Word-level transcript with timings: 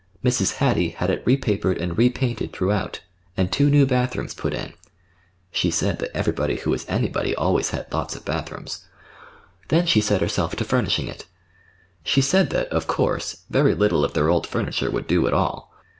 Mrs. 0.25 0.55
Hattie 0.55 0.89
had 0.89 1.11
it 1.11 1.23
repapered 1.25 1.77
and 1.79 1.95
repainted 1.95 2.51
throughout 2.51 3.01
and 3.37 3.51
two 3.51 3.69
new 3.69 3.85
bathrooms 3.85 4.33
put 4.33 4.51
in. 4.51 4.73
(She 5.51 5.69
said 5.69 5.99
that 5.99 6.09
everybody 6.17 6.55
who 6.55 6.71
was 6.71 6.87
anybody 6.89 7.35
always 7.35 7.69
had 7.69 7.93
lots 7.93 8.15
of 8.15 8.25
bathrooms.) 8.25 8.85
Then 9.67 9.85
she 9.85 10.01
set 10.01 10.21
herself 10.21 10.55
to 10.55 10.63
furnishing 10.65 11.07
it. 11.07 11.27
She 12.03 12.19
said 12.21 12.49
that, 12.49 12.67
of 12.69 12.87
course, 12.87 13.43
very 13.51 13.75
little 13.75 14.03
of 14.03 14.13
their 14.13 14.27
old 14.29 14.47
furniture 14.47 14.89
would 14.89 15.05
do 15.05 15.27
at 15.27 15.35
all. 15.35 15.71